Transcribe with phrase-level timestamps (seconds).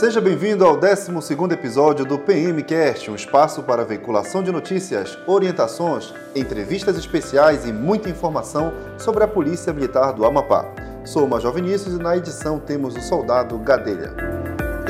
[0.00, 6.96] Seja bem-vindo ao 12º episódio do PMcast, um espaço para veiculação de notícias, orientações, entrevistas
[6.96, 10.64] especiais e muita informação sobre a Polícia Militar do Amapá.
[11.04, 14.14] Sou o Major Vinícius e na edição temos o soldado Gadelha.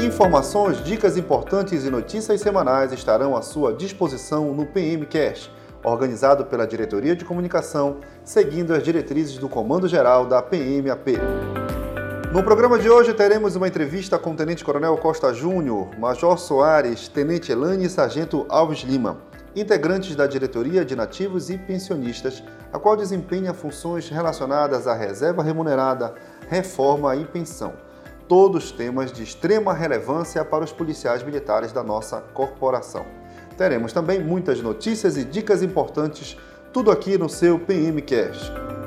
[0.00, 5.50] Informações, dicas importantes e notícias semanais estarão à sua disposição no PMcast,
[5.82, 11.59] organizado pela Diretoria de Comunicação, seguindo as diretrizes do Comando Geral da PMAP.
[12.32, 17.08] No programa de hoje teremos uma entrevista com o Tenente Coronel Costa Júnior, Major Soares,
[17.08, 19.18] Tenente Elane e Sargento Alves Lima,
[19.56, 22.40] integrantes da Diretoria de Nativos e Pensionistas,
[22.72, 26.14] a qual desempenha funções relacionadas à reserva remunerada,
[26.48, 27.72] reforma e pensão.
[28.28, 33.04] Todos temas de extrema relevância para os policiais militares da nossa corporação.
[33.58, 36.38] Teremos também muitas notícias e dicas importantes,
[36.72, 38.79] tudo aqui no seu PMcast.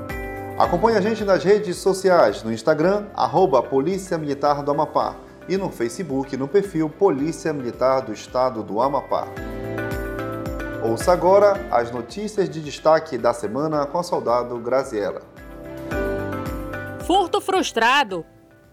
[0.63, 5.17] Acompanhe a gente nas redes sociais, no Instagram, arroba Polícia Militar do Amapá
[5.49, 9.27] e no Facebook, no perfil Polícia Militar do Estado do Amapá.
[10.82, 15.21] Ouça agora as notícias de destaque da semana com a soldado Graziella.
[17.05, 18.26] Furto frustrado.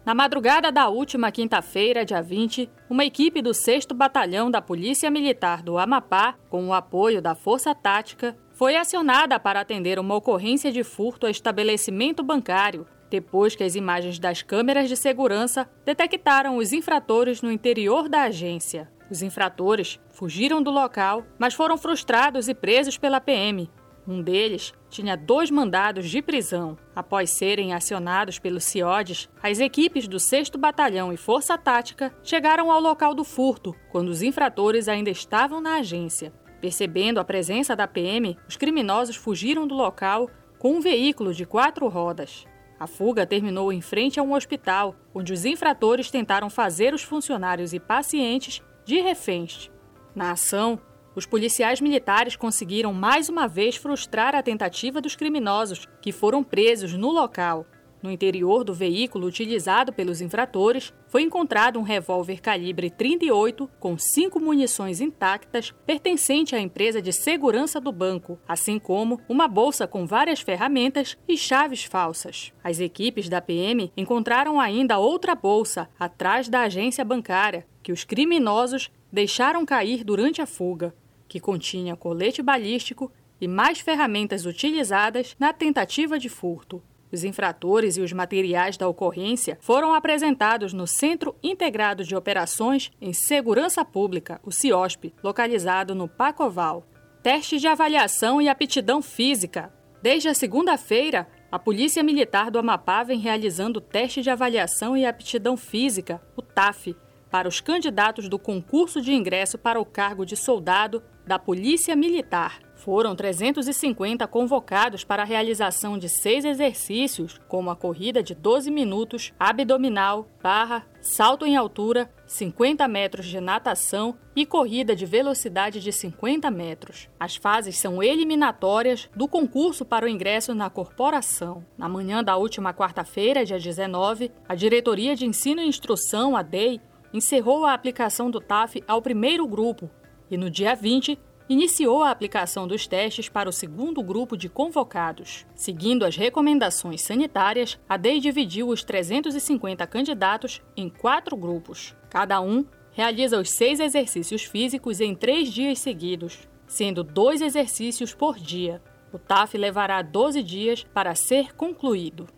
[0.06, 5.60] Na madrugada da última quinta-feira, dia 20, uma equipe do 6 Batalhão da Polícia Militar
[5.60, 10.84] do Amapá, com o apoio da Força Tática, foi acionada para atender uma ocorrência de
[10.84, 17.40] furto a estabelecimento bancário, depois que as imagens das câmeras de segurança detectaram os infratores
[17.40, 18.92] no interior da agência.
[19.10, 23.70] Os infratores fugiram do local, mas foram frustrados e presos pela PM.
[24.06, 26.76] Um deles tinha dois mandados de prisão.
[26.94, 32.78] Após serem acionados pelos CIODES, as equipes do 6 Batalhão e Força Tática chegaram ao
[32.78, 36.30] local do furto, quando os infratores ainda estavam na agência.
[36.60, 41.88] Percebendo a presença da PM, os criminosos fugiram do local com um veículo de quatro
[41.88, 42.44] rodas.
[42.78, 47.72] A fuga terminou em frente a um hospital, onde os infratores tentaram fazer os funcionários
[47.72, 49.70] e pacientes de reféns.
[50.14, 50.80] Na ação,
[51.14, 56.94] os policiais militares conseguiram mais uma vez frustrar a tentativa dos criminosos, que foram presos
[56.94, 57.66] no local.
[58.02, 64.40] No interior do veículo utilizado pelos infratores, foi encontrado um revólver calibre 38 com cinco
[64.40, 70.40] munições intactas pertencente à empresa de segurança do banco, assim como uma bolsa com várias
[70.40, 72.52] ferramentas e chaves falsas.
[72.64, 78.90] As equipes da PM encontraram ainda outra bolsa atrás da agência bancária que os criminosos
[79.12, 80.94] deixaram cair durante a fuga,
[81.28, 86.82] que continha colete balístico e mais ferramentas utilizadas na tentativa de furto.
[87.12, 93.12] Os infratores e os materiais da ocorrência foram apresentados no Centro Integrado de Operações em
[93.12, 96.86] Segurança Pública, o CIOSP, localizado no Pacoval.
[97.22, 99.72] Teste de avaliação e aptidão física.
[100.00, 105.56] Desde a segunda-feira, a Polícia Militar do Amapá vem realizando teste de avaliação e aptidão
[105.56, 106.96] física, o TAF,
[107.30, 112.69] para os candidatos do concurso de ingresso para o cargo de soldado da Polícia Militar.
[112.80, 119.34] Foram 350 convocados para a realização de seis exercícios, como a corrida de 12 minutos,
[119.38, 126.50] abdominal, barra, salto em altura, 50 metros de natação e corrida de velocidade de 50
[126.50, 127.06] metros.
[127.20, 131.62] As fases são eliminatórias do concurso para o ingresso na corporação.
[131.76, 136.80] Na manhã da última quarta-feira, dia 19, a Diretoria de Ensino e Instrução, a DEI,
[137.12, 139.90] encerrou a aplicação do TAF ao primeiro grupo
[140.30, 141.18] e no dia 20
[141.50, 145.44] iniciou a aplicação dos testes para o segundo grupo de convocados.
[145.52, 151.96] Seguindo as recomendações sanitárias, a DEI dividiu os 350 candidatos em quatro grupos.
[152.08, 158.38] Cada um realiza os seis exercícios físicos em três dias seguidos, sendo dois exercícios por
[158.38, 158.80] dia.
[159.12, 162.28] O TAF levará 12 dias para ser concluído.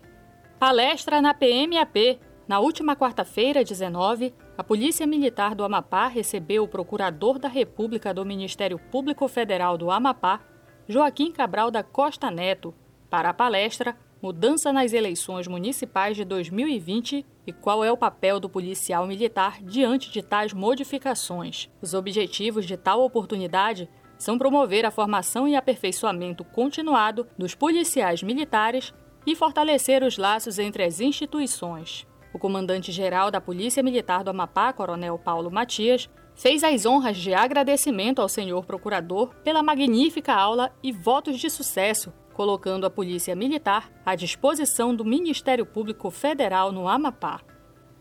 [0.57, 2.19] Palestra na PMAP.
[2.47, 8.25] Na última quarta-feira, 19, a Polícia Militar do Amapá recebeu o Procurador da República do
[8.25, 10.41] Ministério Público Federal do Amapá,
[10.87, 12.73] Joaquim Cabral da Costa Neto,
[13.09, 18.47] para a palestra Mudança nas eleições municipais de 2020 e qual é o papel do
[18.47, 21.69] policial militar diante de tais modificações.
[21.81, 28.93] Os objetivos de tal oportunidade são promover a formação e aperfeiçoamento continuado dos policiais militares
[29.27, 32.07] e fortalecer os laços entre as instituições.
[32.33, 38.19] O comandante-geral da Polícia Militar do Amapá, Coronel Paulo Matias, fez as honras de agradecimento
[38.19, 44.15] ao senhor procurador pela magnífica aula e votos de sucesso, colocando a Polícia Militar à
[44.15, 47.41] disposição do Ministério Público Federal no Amapá.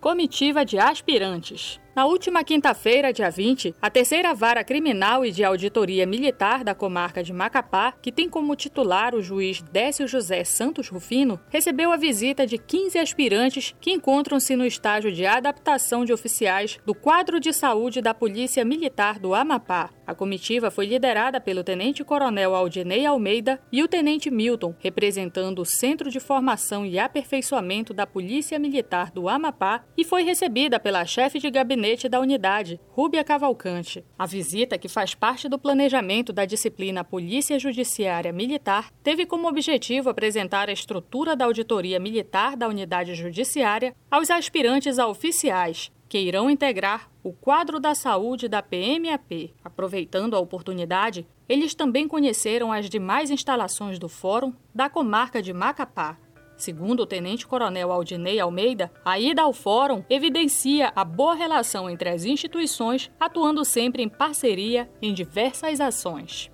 [0.00, 1.78] Comitiva de aspirantes.
[1.94, 7.22] Na última quinta-feira, dia 20, a terceira vara criminal e de auditoria militar da comarca
[7.22, 12.46] de Macapá, que tem como titular o juiz Décio José Santos Rufino, recebeu a visita
[12.46, 18.00] de 15 aspirantes que encontram-se no estágio de adaptação de oficiais do quadro de saúde
[18.00, 19.90] da Polícia Militar do Amapá.
[20.06, 26.10] A comitiva foi liderada pelo tenente-coronel Aldinei Almeida e o tenente Milton, representando o Centro
[26.10, 31.50] de Formação e Aperfeiçoamento da Polícia Militar do Amapá, e foi recebida pela chefe de
[31.50, 34.04] gabinete da unidade, Rúbia Cavalcante.
[34.16, 40.08] A visita, que faz parte do planejamento da disciplina Polícia Judiciária Militar, teve como objetivo
[40.08, 46.48] apresentar a estrutura da auditoria militar da unidade judiciária aos aspirantes a oficiais, que irão
[46.48, 49.52] integrar o quadro da saúde da PMAP.
[49.64, 56.16] Aproveitando a oportunidade, eles também conheceram as demais instalações do Fórum da comarca de Macapá.
[56.62, 62.24] Segundo o tenente-coronel Aldinei Almeida, a ida ao fórum evidencia a boa relação entre as
[62.24, 66.52] instituições, atuando sempre em parceria em diversas ações.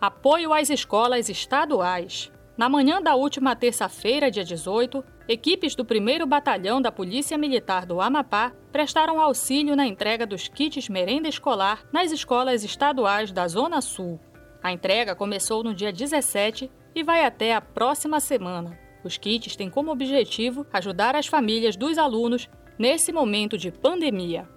[0.00, 2.32] Apoio às escolas estaduais.
[2.56, 8.00] Na manhã da última terça-feira, dia 18, equipes do 1 Batalhão da Polícia Militar do
[8.00, 14.18] Amapá prestaram auxílio na entrega dos kits merenda escolar nas escolas estaduais da Zona Sul.
[14.60, 18.87] A entrega começou no dia 17 e vai até a próxima semana.
[19.04, 22.48] Os kits têm como objetivo ajudar as famílias dos alunos
[22.78, 24.48] nesse momento de pandemia.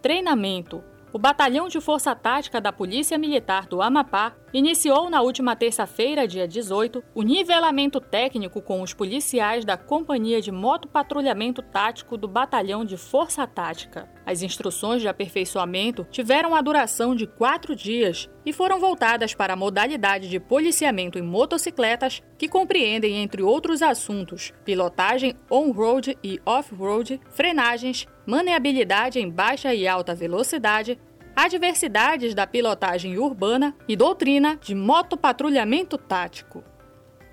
[0.00, 0.82] Treinamento
[1.14, 6.48] o Batalhão de Força Tática da Polícia Militar do Amapá iniciou na última terça-feira, dia
[6.48, 12.96] 18, o nivelamento técnico com os policiais da Companhia de Motopatrulhamento Tático do Batalhão de
[12.96, 14.08] Força Tática.
[14.26, 19.56] As instruções de aperfeiçoamento tiveram a duração de quatro dias e foram voltadas para a
[19.56, 28.06] modalidade de policiamento em motocicletas, que compreendem, entre outros assuntos, pilotagem on-road e off-road, frenagens,
[28.26, 30.98] maneabilidade em baixa e alta velocidade,
[31.34, 36.62] adversidades da pilotagem urbana e doutrina de motopatrulhamento tático.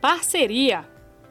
[0.01, 0.89] Parceria.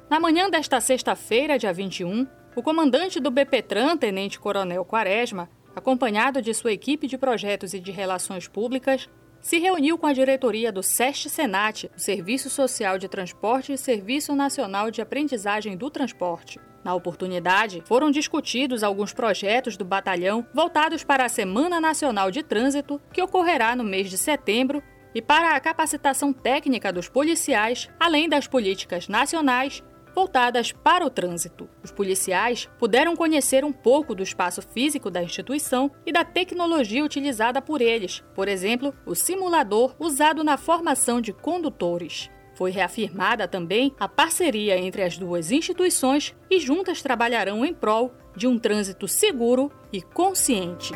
[0.09, 6.53] Na manhã desta sexta-feira, dia 21, o comandante do BPTran, Tenente Coronel Quaresma, acompanhado de
[6.53, 9.09] sua equipe de projetos e de relações públicas,
[9.41, 14.35] se reuniu com a diretoria do SEST Senat, o Serviço Social de Transporte e Serviço
[14.35, 16.61] Nacional de Aprendizagem do Transporte.
[16.82, 23.00] Na oportunidade, foram discutidos alguns projetos do batalhão voltados para a Semana Nacional de Trânsito,
[23.12, 24.82] que ocorrerá no mês de setembro,
[25.15, 29.82] e para a capacitação técnica dos policiais, além das políticas nacionais
[30.15, 31.69] voltadas para o trânsito.
[31.82, 37.62] Os policiais puderam conhecer um pouco do espaço físico da instituição e da tecnologia utilizada
[37.62, 42.31] por eles, por exemplo, o simulador usado na formação de condutores.
[42.61, 48.47] Foi reafirmada também a parceria entre as duas instituições e juntas trabalharão em prol de
[48.47, 50.93] um trânsito seguro e consciente.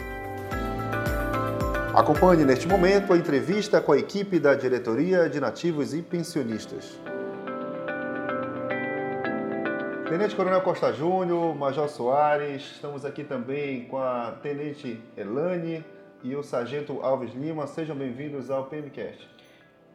[1.94, 7.00] Acompanhe neste momento a entrevista com a equipe da Diretoria de Nativos e Pensionistas.
[10.06, 15.82] Tenente Coronel Costa Júnior, Major Soares, estamos aqui também com a Tenente Elane
[16.22, 17.66] e o Sargento Alves Lima.
[17.66, 19.33] Sejam bem-vindos ao PMCast.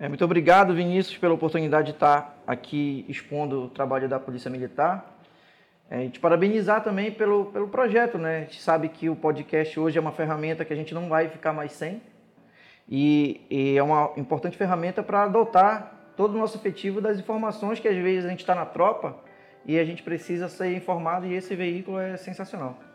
[0.02, 5.20] É, muito obrigado, Vinícius, pela oportunidade de estar aqui expondo o trabalho da Polícia Militar.
[5.92, 8.38] É, e te parabenizar também pelo, pelo projeto, né?
[8.38, 11.28] A gente sabe que o podcast hoje é uma ferramenta que a gente não vai
[11.28, 12.02] ficar mais sem.
[12.88, 17.88] E, e é uma importante ferramenta para adotar todo o nosso efetivo das informações que
[17.90, 19.18] às vezes a gente está na tropa
[19.66, 22.89] e a gente precisa ser informado e esse veículo é sensacional.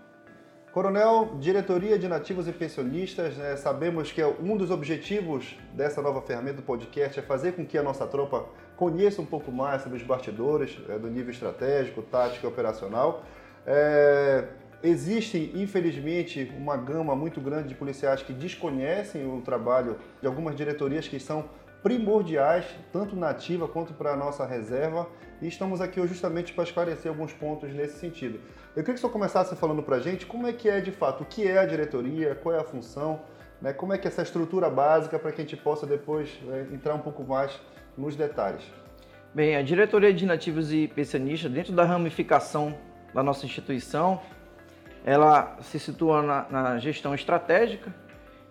[0.74, 6.20] Coronel, diretoria de nativos e pensionistas, né, sabemos que é um dos objetivos dessa nova
[6.20, 9.98] ferramenta do podcast é fazer com que a nossa tropa conheça um pouco mais sobre
[9.98, 13.22] os bastidores é, do nível estratégico, tático e operacional.
[13.64, 14.48] É,
[14.82, 21.06] existe, infelizmente, uma gama muito grande de policiais que desconhecem o trabalho de algumas diretorias
[21.06, 21.44] que são
[21.84, 25.06] primordiais, tanto na ativa quanto para a nossa reserva,
[25.42, 28.40] e estamos aqui hoje justamente para esclarecer alguns pontos nesse sentido.
[28.74, 31.24] Eu queria que senhor começasse falando para a gente como é que é de fato,
[31.24, 33.20] o que é a diretoria, qual é a função,
[33.60, 36.66] né, como é que é essa estrutura básica para que a gente possa depois né,
[36.72, 37.60] entrar um pouco mais
[37.98, 38.64] nos detalhes.
[39.34, 42.74] Bem, a diretoria de nativos e pensionistas, dentro da ramificação
[43.12, 44.22] da nossa instituição,
[45.04, 47.94] ela se situa na, na gestão estratégica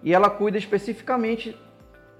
[0.03, 1.57] e ela cuida especificamente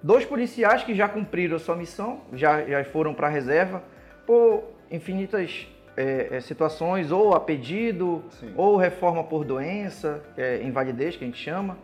[0.04, 3.82] Dois policiais que já cumpriram a sua missão, já, já foram para a reserva
[4.28, 8.54] por infinitas é, é, situações, ou a pedido, Sim.
[8.58, 11.78] ou reforma por doença, é, invalidez que a gente chama.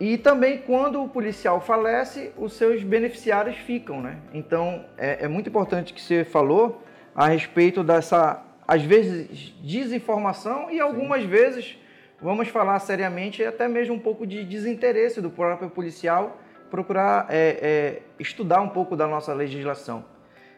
[0.00, 4.16] E também quando o policial falece, os seus beneficiários ficam, né?
[4.32, 6.82] Então é, é muito importante que você falou
[7.14, 11.28] a respeito dessa, às vezes, desinformação e algumas Sim.
[11.28, 11.78] vezes
[12.18, 16.38] vamos falar seriamente, até mesmo um pouco de desinteresse do próprio policial
[16.72, 20.06] procurar é, é, estudar um pouco da nossa legislação.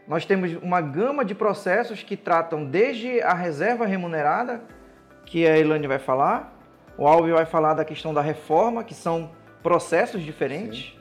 [0.07, 4.63] Nós temos uma gama de processos que tratam desde a reserva remunerada,
[5.27, 6.57] que a Elane vai falar,
[6.97, 10.99] o Alves vai falar da questão da reforma, que são processos diferentes, Sim.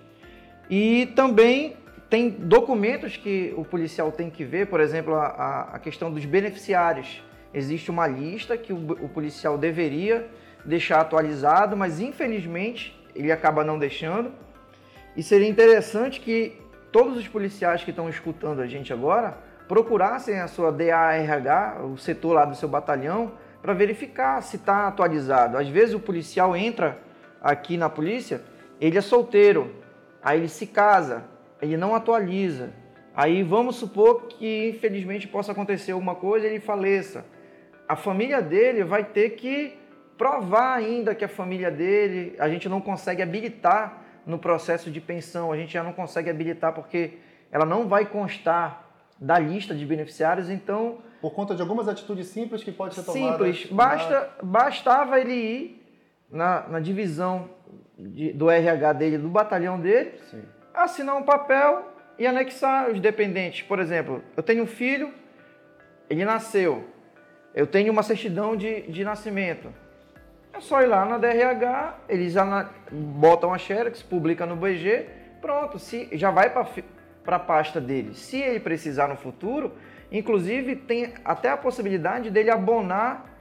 [0.68, 1.78] e também
[2.10, 7.22] tem documentos que o policial tem que ver, por exemplo, a, a questão dos beneficiários.
[7.54, 10.28] Existe uma lista que o, o policial deveria
[10.66, 14.32] deixar atualizado, mas infelizmente ele acaba não deixando.
[15.16, 16.60] E seria interessante que
[16.92, 22.34] todos os policiais que estão escutando a gente agora procurassem a sua DARH, o setor
[22.34, 25.58] lá do seu batalhão, para verificar se está atualizado.
[25.58, 27.00] Às vezes o policial entra
[27.42, 28.42] aqui na polícia,
[28.82, 29.74] ele é solteiro,
[30.22, 31.24] aí ele se casa,
[31.62, 32.72] ele não atualiza.
[33.16, 37.24] Aí vamos supor que infelizmente possa acontecer alguma coisa e ele faleça.
[37.88, 39.78] A família dele vai ter que
[40.18, 45.52] provar ainda que a família dele, a gente não consegue habilitar no processo de pensão,
[45.52, 47.20] a gente já não consegue habilitar porque
[47.52, 48.86] ela não vai constar
[49.20, 50.98] da lista de beneficiários, então...
[51.22, 53.32] Por conta de algumas atitudes simples que pode ser tomada...
[53.32, 55.84] Simples, basta, bastava ele ir
[56.30, 57.50] na, na divisão
[57.98, 60.44] de, do RH dele, do batalhão dele, Sim.
[60.74, 63.62] assinar um papel e anexar os dependentes.
[63.62, 65.14] Por exemplo, eu tenho um filho,
[66.10, 66.86] ele nasceu,
[67.54, 69.74] eu tenho uma certidão de, de nascimento,
[70.54, 72.36] é só ir lá na DRH, eles
[72.92, 75.08] botam a Xerox, publica no BG,
[75.42, 78.14] pronto, se, já vai para a pasta dele.
[78.14, 79.74] Se ele precisar no futuro,
[80.12, 83.34] inclusive tem até a possibilidade dele abonar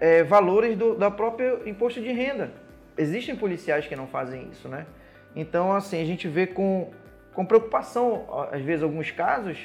[0.00, 2.52] é, valores do da próprio imposto de renda.
[2.96, 4.86] Existem policiais que não fazem isso, né?
[5.34, 6.90] Então, assim, a gente vê com,
[7.32, 9.58] com preocupação, às vezes, alguns casos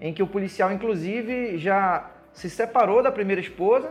[0.00, 3.90] em que o policial, inclusive, já se separou da primeira esposa,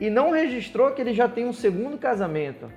[0.00, 2.70] e não registrou que ele já tem um segundo casamento.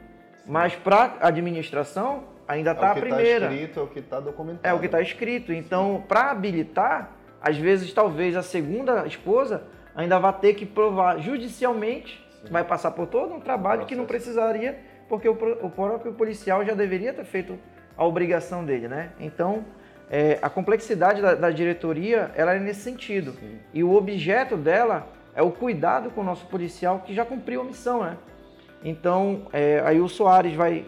[0.46, 3.48] Mas para a administração ainda está é tá a primeira.
[3.48, 4.68] Tá escrito, é o que está documentado.
[4.68, 5.54] É o que está escrito.
[5.54, 7.12] Então, para habilitar,
[7.42, 9.64] às vezes talvez a segunda esposa
[9.96, 12.52] ainda vai ter que provar judicialmente, Sim.
[12.52, 16.74] vai passar por todo um trabalho que não precisaria, porque o, o, próprio policial já
[16.74, 17.58] deveria ter feito
[17.98, 19.12] a obrigação dele, né?
[19.20, 19.66] Então,
[20.10, 23.34] é, a complexidade da, da, diretoria, ela é nesse sentido.
[23.34, 23.60] Sim.
[23.74, 27.64] E o objeto dela é o cuidado com o nosso policial que já cumpriu a
[27.64, 28.18] missão, né?
[28.84, 30.86] Então, é, aí o Soares vai,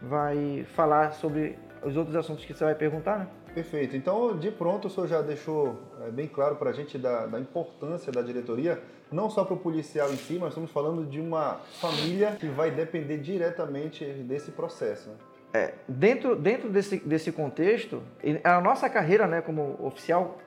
[0.00, 3.28] vai falar sobre os outros assuntos que você vai perguntar, né?
[3.54, 3.96] Perfeito.
[3.96, 7.38] Então, de pronto, o senhor já deixou é, bem claro para a gente da, da,
[7.38, 8.82] importância da diretoria,
[9.12, 12.72] não só para o policial em si, mas estamos falando de uma família que vai
[12.72, 15.10] depender diretamente desse processo.
[15.10, 15.16] Né?
[15.54, 18.02] É, dentro dentro desse, desse contexto,
[18.42, 20.38] a nossa carreira né, como oficial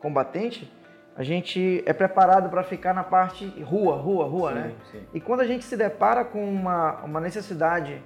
[0.00, 0.72] combatente,
[1.16, 4.74] a gente é preparado para ficar na parte rua, rua, rua, sim, né?
[4.90, 5.02] Sim.
[5.14, 8.02] E quando a gente se depara com uma, uma necessidade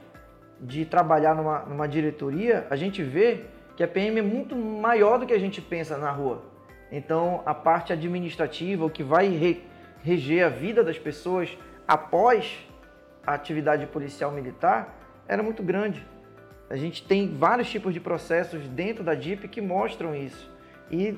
[0.61, 3.45] de trabalhar numa, numa diretoria, a gente vê
[3.77, 6.43] que a PM é muito maior do que a gente pensa na rua.
[6.91, 9.65] Então, a parte administrativa, o que vai re,
[10.03, 12.67] reger a vida das pessoas após
[13.27, 16.07] a atividade policial militar, era muito grande.
[16.69, 20.51] A gente tem vários tipos de processos dentro da DIP que mostram isso.
[20.91, 21.17] E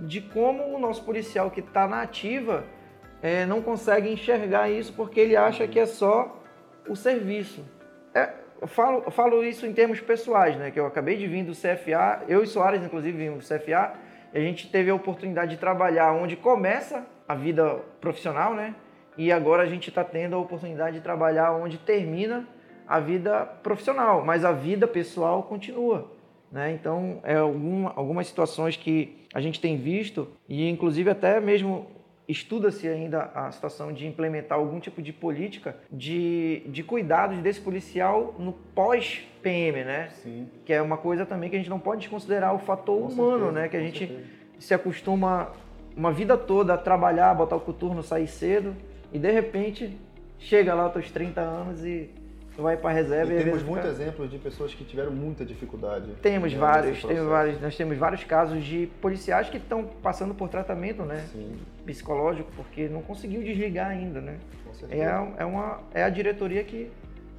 [0.00, 2.64] de como o nosso policial que está na ativa
[3.22, 6.40] é, não consegue enxergar isso porque ele acha que é só
[6.88, 7.64] o serviço.
[8.14, 8.30] É,
[8.60, 10.70] eu, falo, eu falo isso em termos pessoais, né?
[10.70, 13.94] Que eu acabei de vir do CFA, eu e Soares, inclusive, vimos do CFA,
[14.34, 18.74] e a gente teve a oportunidade de trabalhar onde começa a vida profissional, né?
[19.16, 22.48] E agora a gente está tendo a oportunidade de trabalhar onde termina
[22.88, 26.10] a vida profissional, mas a vida pessoal continua.
[26.50, 26.72] Né?
[26.72, 31.86] Então, é algum, algumas situações que a gente tem visto, e inclusive até mesmo
[32.28, 38.34] estuda-se ainda a situação de implementar algum tipo de política de, de cuidados desse policial
[38.38, 40.08] no pós-PM, né?
[40.10, 40.48] Sim.
[40.64, 43.46] Que é uma coisa também que a gente não pode desconsiderar o fator com humano,
[43.46, 43.68] certeza, né?
[43.68, 44.28] Que a gente certeza.
[44.58, 45.52] se acostuma
[45.96, 48.74] uma vida toda a trabalhar, botar o coturno, sair cedo,
[49.12, 49.96] e de repente
[50.38, 52.10] chega lá aos teus 30 anos e
[52.56, 56.12] vai para a reserva e, e temos muitos exemplos de pessoas que tiveram muita dificuldade.
[56.20, 61.02] Temos vários, temos vários, nós temos vários casos de policiais que estão passando por tratamento,
[61.02, 61.58] né, Sim.
[61.84, 64.38] psicológico, porque não conseguiu desligar ainda, né.
[64.90, 66.90] É, é uma é a diretoria que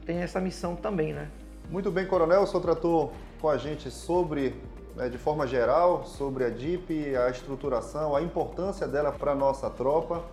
[0.06, 1.28] tem essa missão também, né.
[1.70, 4.54] Muito bem, Coronel, o senhor tratou com a gente sobre
[4.96, 9.70] né, de forma geral sobre a DIP, a estruturação, a importância dela para a nossa
[9.70, 10.24] tropa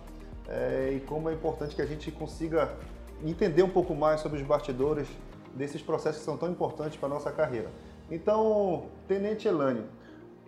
[0.47, 2.71] é, e como é importante que a gente consiga
[3.23, 5.07] entender um pouco mais sobre os bastidores
[5.53, 7.69] desses processos que são tão importantes para a nossa carreira.
[8.09, 9.83] Então, Tenente Elane,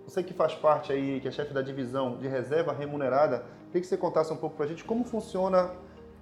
[0.06, 3.88] você que faz parte aí, que é chefe da divisão de reserva remunerada, queria que
[3.88, 5.72] você contasse um pouco para a gente como funciona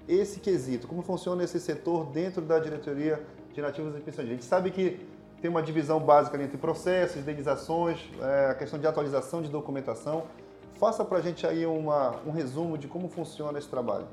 [0.08, 0.88] esse quesito?
[0.88, 3.22] Como funciona esse setor dentro da diretoria
[3.53, 4.27] de nativos e pensões?
[4.27, 5.00] A gente sabe que
[5.41, 10.25] tem uma divisão básica entre processos, indenizações, é, a questão de atualização de documentação.
[10.75, 14.08] Faça para a gente aí uma, um resumo de como funciona esse trabalho.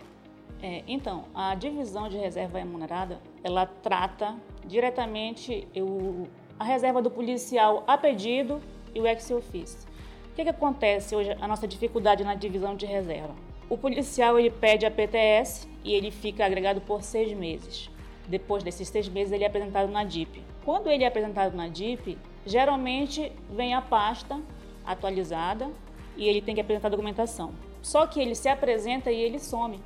[0.62, 4.36] É, então, a divisão de reserva remunerada, ela trata
[4.66, 6.26] diretamente o,
[6.58, 8.60] a reserva do policial a pedido
[8.94, 9.88] e o ex-officio.
[10.30, 13.34] O que, que acontece hoje, a nossa dificuldade na divisão de reserva?
[13.68, 17.90] O policial ele pede a PTS e ele fica agregado por seis meses.
[18.26, 20.42] Depois desses seis meses, ele é apresentado na DIP.
[20.64, 24.40] Quando ele é apresentado na DIP, geralmente vem a pasta
[24.84, 25.70] atualizada
[26.16, 27.52] e ele tem que apresentar a documentação.
[27.80, 29.80] Só que ele se apresenta e ele some.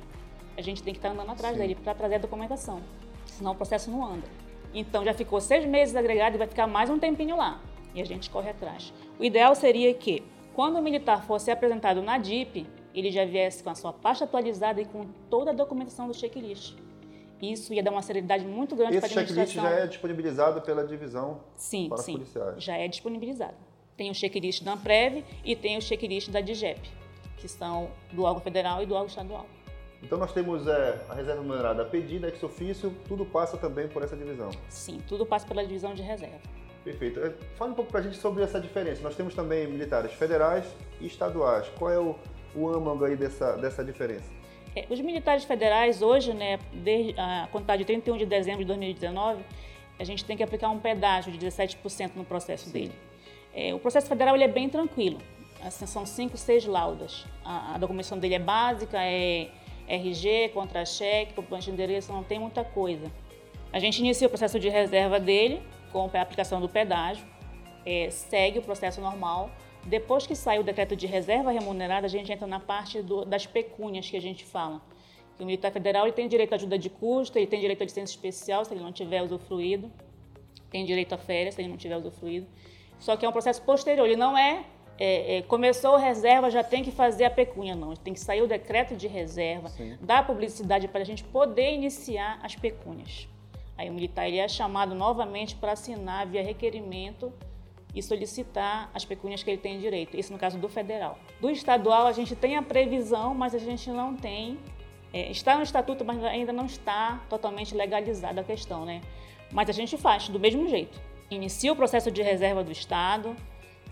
[0.57, 1.61] A gente tem que estar andando atrás Sim.
[1.61, 2.81] dele para trazer a documentação,
[3.25, 4.27] senão o processo não anda.
[4.73, 7.61] Então já ficou seis meses agregado e vai ficar mais um tempinho lá.
[7.93, 8.93] E a gente corre atrás.
[9.19, 13.69] O ideal seria que, quando o militar fosse apresentado na DIP, ele já viesse com
[13.69, 16.75] a sua pasta atualizada e com toda a documentação do checklist.
[17.41, 19.43] Isso ia dar uma seriedade muito grande para a administração.
[19.43, 22.63] Esse checklist já é disponibilizado pela divisão sim, para sim, policiais?
[22.63, 23.55] já é disponibilizado.
[23.97, 26.79] Tem o checklist da Amprev e tem o checklist da DIGEP,
[27.37, 29.45] que são do órgão federal e do órgão estadual.
[30.03, 34.03] Então nós temos é, a reserva numerada a pedida, ex ofício, tudo passa também por
[34.03, 34.51] essa divisão?
[34.67, 36.41] Sim, tudo passa pela divisão de reserva.
[36.83, 37.21] Perfeito.
[37.21, 39.01] É, fala um pouco para a gente sobre essa diferença.
[39.01, 40.65] Nós temos também militares federais
[40.99, 41.69] e estaduais.
[41.79, 42.15] Qual é o,
[42.53, 44.29] o âmago aí dessa, dessa diferença?
[44.75, 49.41] É, os militares federais hoje, né, desde a contar de 31 de dezembro de 2019,
[49.97, 52.71] a gente tem que aplicar um pedágio de 17% no processo Sim.
[52.71, 52.93] dele.
[53.53, 55.19] É, o processo federal ele é bem tranquilo.
[55.63, 57.25] Assim, são cinco, seis laudas.
[57.45, 59.49] A, a documentação dele é básica, é
[59.87, 63.11] RG, contra-cheque, comprovante de endereço, não tem muita coisa.
[63.71, 65.61] A gente inicia o processo de reserva dele
[65.91, 67.25] com a aplicação do pedágio,
[67.85, 69.49] é, segue o processo normal.
[69.83, 73.45] Depois que sai o decreto de reserva remunerada, a gente entra na parte do, das
[73.45, 74.81] pecúnias que a gente fala.
[75.39, 78.11] O militar federal ele tem direito à ajuda de custo, ele tem direito à licença
[78.11, 79.91] especial se ele não tiver usufruído,
[80.69, 82.47] tem direito a férias se ele não tiver usufruído.
[82.99, 84.63] Só que é um processo posterior, ele não é
[84.99, 87.95] é, é, começou a reserva, já tem que fazer a pecúnia, não.
[87.95, 89.97] Tem que sair o decreto de reserva, Sim.
[90.01, 93.27] dar publicidade para a gente poder iniciar as pecúnias.
[93.77, 97.33] Aí o militar ele é chamado novamente para assinar via requerimento
[97.95, 100.17] e solicitar as pecúnias que ele tem direito.
[100.17, 101.17] Isso no caso do federal.
[101.39, 104.59] Do estadual, a gente tem a previsão, mas a gente não tem.
[105.11, 109.01] É, está no estatuto, mas ainda não está totalmente legalizada a questão, né?
[109.51, 110.99] Mas a gente faz do mesmo jeito.
[111.29, 113.35] Inicia o processo de reserva do Estado,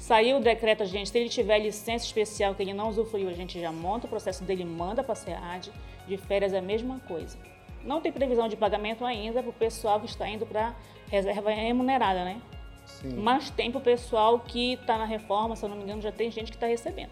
[0.02, 3.34] Saiu o decreto, a gente, se ele tiver licença especial que ele não usufruiu, a
[3.34, 5.72] gente já monta o processo dele, manda para a SEAD.
[6.08, 7.38] De férias é a mesma coisa.
[7.84, 10.74] Não tem previsão de pagamento ainda para o pessoal que está indo para
[11.08, 12.42] reserva remunerada, né?
[12.84, 13.14] Sim.
[13.14, 16.12] Mas tem para o pessoal que está na reforma, se eu não me engano, já
[16.12, 17.12] tem gente que está recebendo.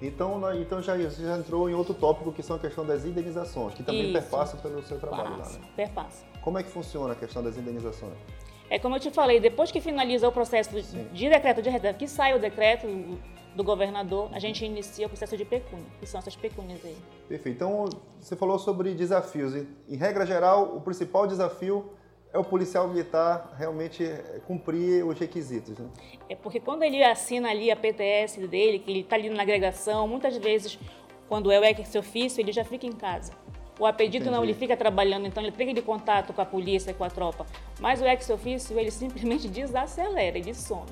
[0.00, 3.82] Então, então já, já entrou em outro tópico que são a questão das indenizações, que
[3.82, 4.12] também Isso.
[4.12, 5.68] perpassa pelo seu trabalho Passa, lá, né?
[5.74, 6.24] Perpassa.
[6.40, 8.14] Como é que funciona a questão das indenizações?
[8.72, 10.80] É como eu te falei, depois que finaliza o processo
[11.12, 12.86] de decreto de reserva, que sai o decreto
[13.54, 16.96] do governador, a gente inicia o processo de pecúnia, que são essas pecúnias aí.
[17.28, 17.54] Perfeito.
[17.54, 17.84] Então,
[18.18, 19.54] você falou sobre desafios.
[19.54, 21.92] Em regra geral, o principal desafio
[22.32, 24.04] é o policial militar realmente
[24.46, 25.78] cumprir os requisitos.
[25.78, 25.90] Né?
[26.30, 30.08] É porque quando ele assina ali a PTS dele, que ele está ali na agregação,
[30.08, 30.78] muitas vezes,
[31.28, 33.34] quando é o ex-ofício, ele já fica em casa.
[33.82, 37.02] O apedito não, ele fica trabalhando, então ele tem aquele contato com a polícia, com
[37.02, 37.44] a tropa.
[37.80, 40.86] Mas o ex-ofício, ele simplesmente desacelera, ele some.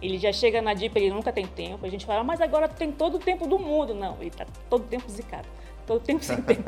[0.00, 1.84] Ele já chega na DIP, ele nunca tem tempo.
[1.84, 3.92] A gente fala, mas agora tem todo o tempo do mundo.
[3.92, 5.48] Não, ele está todo o tempo zicado.
[5.84, 6.62] Todo o tempo sem tempo.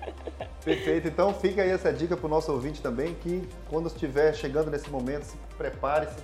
[0.64, 1.08] Perfeito.
[1.08, 4.88] Então fica aí essa dica para o nosso ouvinte também, que quando estiver chegando nesse
[4.88, 6.16] momento, se prepare-se,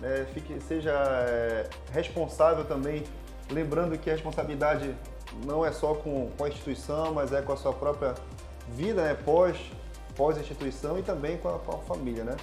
[0.00, 3.04] né, fique, seja é, responsável também.
[3.50, 4.94] Lembrando que a responsabilidade
[5.44, 8.14] não é só com, com a instituição, mas é com a sua própria
[8.68, 9.56] vida, né, pós,
[10.16, 12.36] pós instituição e também com a, com a família, né?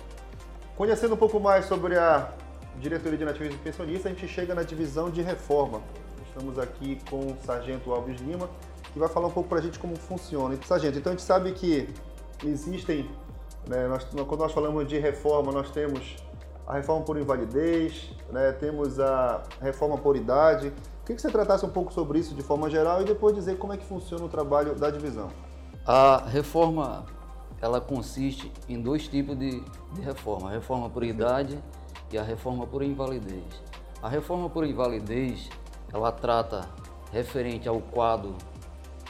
[0.75, 2.31] Conhecendo um pouco mais sobre a
[2.79, 5.81] diretoria de nativos e pensionistas, a gente chega na divisão de reforma.
[6.27, 8.49] Estamos aqui com o Sargento Alves Lima,
[8.93, 10.57] que vai falar um pouco para a gente como funciona.
[10.65, 11.89] Sargento, então a gente sabe que
[12.43, 13.09] existem,
[13.67, 16.15] né, nós, quando nós falamos de reforma, nós temos
[16.65, 20.71] a reforma por invalidez, né, temos a reforma por idade,
[21.11, 23.73] Queria que você tratasse um pouco sobre isso de forma geral e depois dizer como
[23.73, 25.29] é que funciona o trabalho da divisão.
[25.85, 27.05] A reforma
[27.61, 29.59] ela consiste em dois tipos de,
[29.93, 31.59] de reforma, a reforma por idade
[32.13, 33.43] e a reforma por invalidez.
[34.01, 35.49] A reforma por invalidez,
[35.93, 36.69] ela trata
[37.11, 38.33] referente ao quadro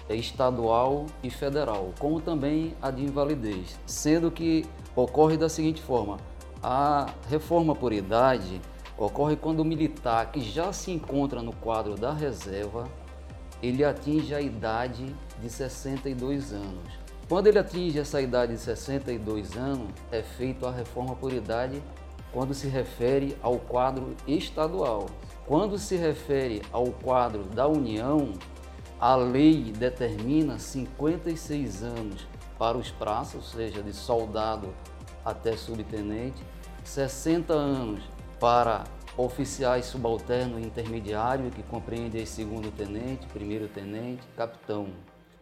[0.09, 6.17] estadual e federal, como também a de invalidez, sendo que ocorre da seguinte forma:
[6.63, 8.59] a reforma por idade
[9.03, 12.87] ocorre quando o militar que já se encontra no quadro da reserva,
[13.61, 17.01] ele atinge a idade de 62 anos.
[17.27, 21.81] Quando ele atinge essa idade de 62 anos, é feita a reforma por idade
[22.31, 25.07] quando se refere ao quadro estadual.
[25.47, 28.33] Quando se refere ao quadro da União,
[28.99, 34.69] a lei determina 56 anos para os praças, ou seja, de soldado
[35.25, 36.43] até subtenente,
[36.83, 38.03] 60 anos
[38.41, 44.87] para oficiais subalterno e intermediário, que compreende segundo tenente, primeiro tenente, capitão.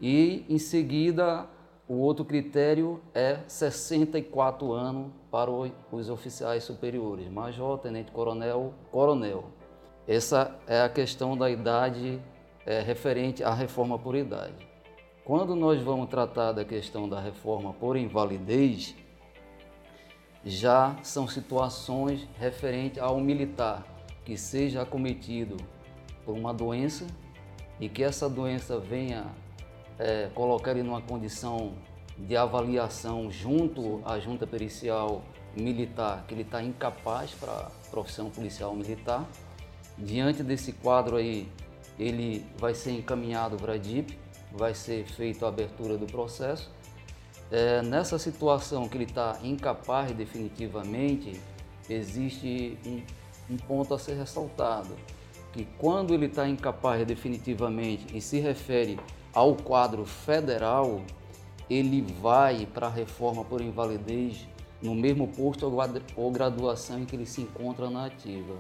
[0.02, 1.48] E em seguida,
[1.88, 9.46] o outro critério é 64 anos para os oficiais superiores, major, tenente coronel, coronel.
[10.06, 12.20] Essa é a questão da idade
[12.66, 14.68] é, referente à reforma por idade.
[15.24, 18.94] Quando nós vamos tratar da questão da reforma por invalidez,
[20.46, 23.84] já são situações referentes ao militar
[24.24, 25.58] que seja acometido
[26.26, 27.06] por uma doença
[27.80, 29.26] e que essa doença venha
[29.98, 31.74] é, colocar ele numa condição
[32.18, 35.24] de avaliação junto à junta pericial
[35.56, 39.28] militar, que ele está incapaz para a profissão policial militar.
[39.98, 41.50] Diante desse quadro aí,
[41.98, 44.18] ele vai ser encaminhado para a DIP,
[44.52, 46.70] vai ser feita a abertura do processo
[47.52, 51.40] é, nessa situação que ele está incapaz definitivamente,
[51.90, 54.96] existe um, um, ponto a ser ressaltado,
[55.52, 59.00] que quando ele está incapaz definitivamente e se refere
[59.34, 61.02] ao quadro federal,
[61.70, 64.48] ele vai para a reforma por invalidez
[64.82, 65.72] no mesmo posto
[66.16, 68.58] ou graduação em que ele se encontra na ativa.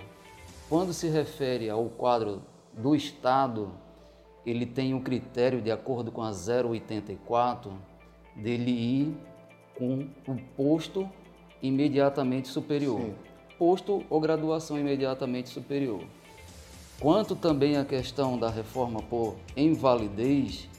[0.67, 2.41] Quando se refere ao quadro
[2.73, 3.71] do Estado,
[4.45, 7.71] ele tem um critério de acordo com a 084,
[8.35, 9.17] dele ir
[9.77, 11.09] com o posto
[11.61, 12.99] imediatamente superior.
[12.99, 13.15] Sim.
[13.57, 16.01] Posto ou graduação imediatamente superior.
[16.99, 20.69] Quanto também a questão da reforma por invalidez,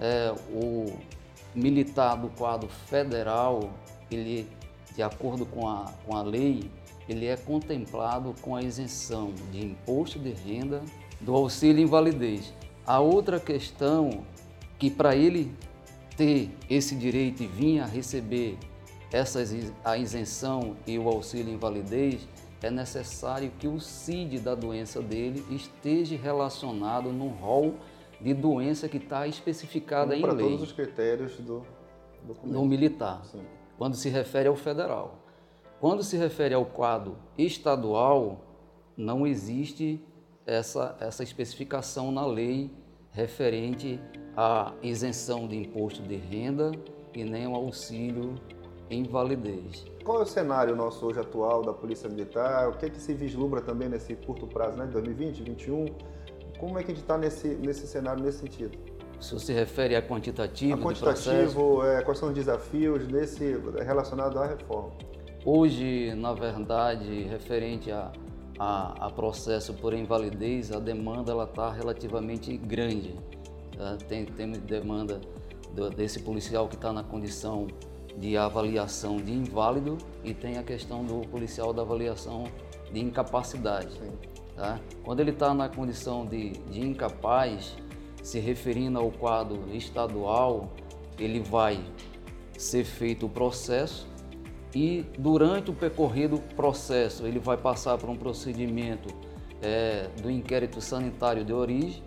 [0.00, 0.96] é, o
[1.54, 3.70] militar do quadro federal,
[4.10, 4.48] ele,
[4.94, 6.68] de acordo com a, com a lei,
[7.08, 10.82] ele é contemplado com a isenção de imposto de renda
[11.20, 12.52] do auxílio invalidez.
[12.86, 14.24] A outra questão
[14.78, 15.52] que para ele
[16.16, 18.58] ter esse direito e vir a receber
[19.12, 22.26] essas, a isenção e o auxílio invalidez,
[22.62, 27.74] é necessário que o CID da doença dele esteja relacionado no rol
[28.20, 30.30] de doença que está especificada em lei.
[30.30, 31.66] Para todos os critérios do,
[32.44, 33.42] do militar, Sim.
[33.76, 35.18] quando se refere ao federal.
[35.80, 38.40] Quando se refere ao quadro estadual,
[38.96, 40.00] não existe
[40.46, 42.70] essa, essa especificação na lei
[43.10, 44.00] referente
[44.36, 46.72] à isenção de imposto de renda
[47.14, 48.34] e nem o auxílio
[48.90, 49.84] invalidez.
[50.04, 52.68] Qual é o cenário nosso hoje atual da Polícia Militar?
[52.68, 55.86] O que, é que se vislumbra também nesse curto prazo, né, 2020, 2021?
[56.58, 58.78] Como é que a gente está nesse, nesse cenário, nesse sentido?
[59.20, 64.46] Se você refere a quantitativo, a quantitativo, é, quais são os desafios desse relacionado à
[64.46, 64.90] reforma?
[65.44, 68.12] Hoje, na verdade, referente a,
[68.58, 73.16] a, a processo por invalidez, a demanda está relativamente grande.
[73.76, 73.96] Tá?
[74.08, 75.20] Tem, temos demanda
[75.74, 77.66] do, desse policial que está na condição
[78.16, 82.44] de avaliação de inválido e tem a questão do policial da avaliação
[82.92, 83.98] de incapacidade.
[84.54, 84.78] Tá?
[85.02, 87.74] Quando ele está na condição de, de incapaz,
[88.22, 90.70] se referindo ao quadro estadual,
[91.18, 91.82] ele vai
[92.56, 94.06] ser feito o processo
[94.74, 99.12] e durante o percorrido processo ele vai passar por um procedimento
[99.60, 102.02] é, do inquérito sanitário de origem.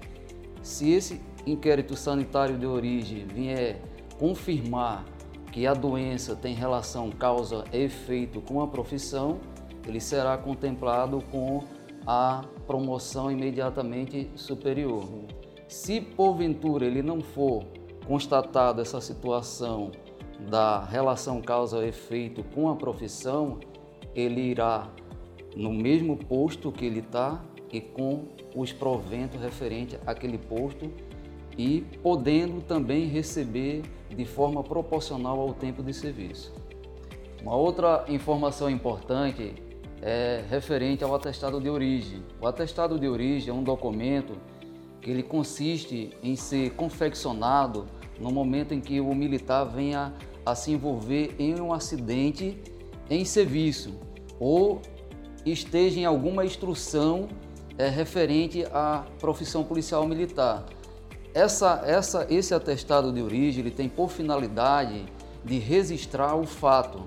[0.63, 3.81] Se esse inquérito sanitário de origem vier
[4.19, 5.05] confirmar
[5.51, 9.39] que a doença tem relação causa-efeito com a profissão,
[9.88, 11.63] ele será contemplado com
[12.05, 15.08] a promoção imediatamente superior.
[15.67, 17.63] Se porventura ele não for
[18.05, 19.91] constatado essa situação
[20.49, 23.60] da relação causa-efeito com a profissão,
[24.13, 24.89] ele irá
[25.55, 30.91] no mesmo posto que ele está e com os proventos referentes àquele posto
[31.58, 36.54] e podendo também receber de forma proporcional ao tempo de serviço.
[37.41, 39.54] Uma outra informação importante
[40.02, 42.24] é referente ao atestado de origem.
[42.41, 44.34] O atestado de origem é um documento
[45.02, 47.86] que ele consiste em ser confeccionado
[48.20, 50.13] no momento em que o militar venha
[50.46, 52.58] a se envolver em um acidente
[53.10, 53.94] em serviço
[54.39, 54.82] ou
[55.46, 57.28] esteja em alguma instrução
[57.78, 60.65] é, referente à profissão policial militar.
[61.36, 65.04] Essa, essa, esse atestado de origem ele tem por finalidade
[65.43, 67.06] de registrar o fato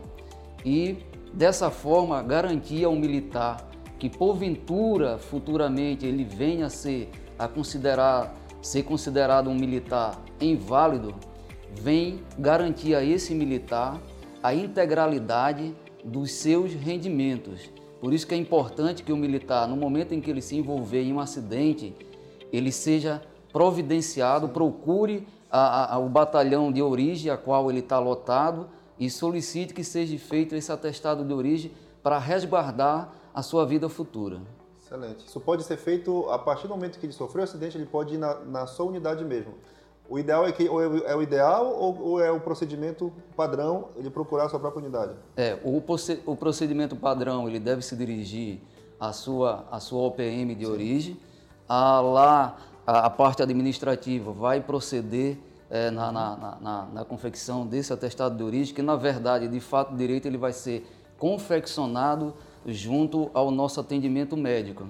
[0.62, 0.98] e,
[1.32, 3.66] dessa forma, garantir ao militar
[3.98, 11.14] que, porventura, futuramente, ele venha a ser, a considerar, ser considerado um militar inválido,
[11.80, 13.98] vem garantir a esse militar
[14.42, 17.70] a integralidade dos seus rendimentos.
[17.98, 21.00] Por isso que é importante que o militar, no momento em que ele se envolver
[21.00, 21.94] em um acidente,
[22.52, 28.68] ele seja providenciado, procure a, a, o batalhão de origem a qual ele está lotado
[28.98, 34.40] e solicite que seja feito esse atestado de origem para resguardar a sua vida futura.
[34.82, 35.26] Excelente.
[35.26, 38.14] Isso pode ser feito a partir do momento que ele sofreu o acidente, ele pode
[38.14, 39.54] ir na, na sua unidade mesmo.
[40.08, 43.90] O ideal é que ou é, é o ideal ou, ou, é o procedimento padrão
[43.94, 45.12] ele procurar a sua própria unidade?
[45.36, 45.82] É, o,
[46.26, 48.60] o procedimento padrão ele deve se dirigir
[48.98, 50.72] à sua, à sua OPM de Sim.
[50.72, 51.20] origem.
[51.68, 52.56] A, lá
[52.88, 55.36] a, a, parte administrativa vai proceder
[55.68, 59.94] é, na, na, na, na, confecção desse atestado de origem, que na verdade, de fato
[59.94, 60.86] direito, ele vai ser
[61.18, 64.88] confeccionado junto ao nosso atendimento médico.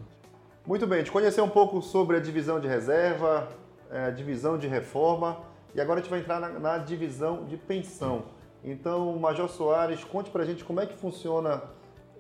[0.65, 3.49] Muito bem, de conhecer um pouco sobre a divisão de reserva,
[3.91, 5.39] é, divisão de reforma
[5.75, 8.27] e agora a gente vai entrar na, na divisão de pensão.
[8.63, 11.65] Então, Major Soares, conte para a gente como é que funciona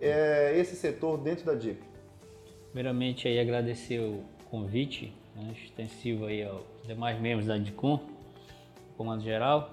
[0.00, 1.80] é, esse setor dentro da DIP.
[2.72, 8.01] Primeiramente, aí agradecer o convite né, extensivo aí aos demais membros da DICOM,
[8.96, 9.70] Comando Geral.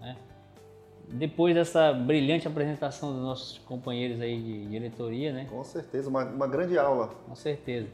[0.00, 0.16] Né.
[1.08, 5.46] Depois dessa brilhante apresentação dos nossos companheiros aí de diretoria, né?
[5.50, 7.08] Com certeza, uma, uma grande aula.
[7.26, 7.88] Com certeza.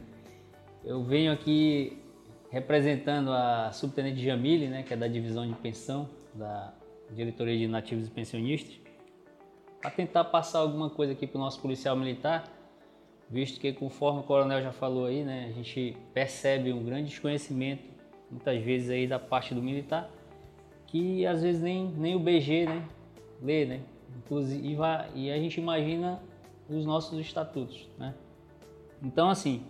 [0.85, 2.03] Eu venho aqui
[2.51, 6.73] representando a subtenente Jamile, né, que é da divisão de pensão da
[7.11, 8.79] diretoria de nativos e pensionistas,
[9.81, 12.45] para tentar passar alguma coisa aqui para o nosso policial militar,
[13.29, 17.83] visto que conforme o coronel já falou aí, né, a gente percebe um grande desconhecimento
[18.31, 20.11] muitas vezes aí da parte do militar,
[20.87, 22.89] que às vezes nem, nem o BG, né,
[23.43, 23.81] lê, né,
[24.19, 24.77] inclusive
[25.15, 26.21] e a gente imagina
[26.69, 28.15] os nossos estatutos, né.
[29.03, 29.63] Então assim,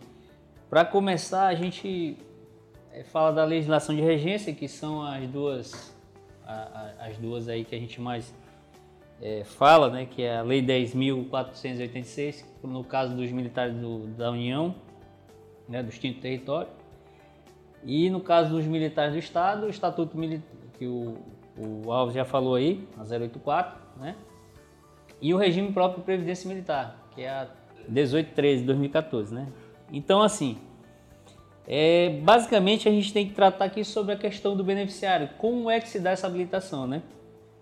[0.68, 2.16] para começar a gente
[2.92, 5.94] é, fala da legislação de regência, que são as duas,
[6.98, 8.34] as duas aí que a gente mais
[9.20, 14.74] é, fala, né, que é a Lei 10.486, no caso dos militares do, da União,
[15.68, 16.68] né, do extinto território,
[17.84, 20.46] e no caso dos militares do Estado, o Estatuto Militar,
[20.78, 21.16] que o,
[21.56, 24.14] o Alves já falou aí, a 084, né,
[25.20, 27.48] e o regime próprio de Previdência Militar, que é a
[27.88, 29.48] 1813 de 2014, né.
[29.90, 30.58] Então, assim,
[31.66, 35.30] é, basicamente, a gente tem que tratar aqui sobre a questão do beneficiário.
[35.36, 37.02] Como é que se dá essa habilitação, né?